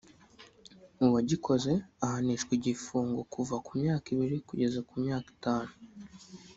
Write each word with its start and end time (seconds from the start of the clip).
uwagikoze 1.05 1.71
ahanishwa 2.05 2.51
igifungo 2.57 3.19
kuva 3.33 3.55
ku 3.65 3.71
myaka 3.81 4.07
ibiri 4.13 4.37
kugeza 4.47 4.79
ku 4.87 4.93
myaka 5.03 5.27
itanu 5.35 5.73